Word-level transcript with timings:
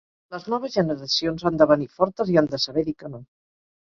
Les 0.35 0.45
noves 0.51 0.77
generacions 0.77 1.45
han 1.49 1.59
de 1.63 1.67
venir 1.71 1.87
fortes, 1.97 2.31
i 2.33 2.39
han 2.43 2.49
de 2.55 2.61
saber 2.65 2.85
dir 2.89 2.95
que 3.03 3.13
no. 3.17 3.21